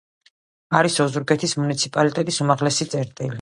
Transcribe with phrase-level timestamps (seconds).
[0.79, 3.29] არის ოზურგეთის მუნიციპალიტეტის უმაღლესი წერტილი.